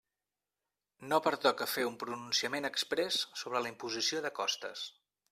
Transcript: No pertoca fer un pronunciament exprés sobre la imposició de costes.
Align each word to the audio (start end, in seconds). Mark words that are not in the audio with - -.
No 1.09 1.17
pertoca 1.25 1.67
fer 1.73 1.83
un 1.89 1.99
pronunciament 2.03 2.67
exprés 2.69 3.19
sobre 3.43 3.61
la 3.65 3.71
imposició 3.73 4.23
de 4.27 4.33
costes. 4.41 4.87